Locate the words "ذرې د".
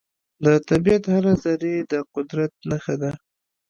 1.43-1.93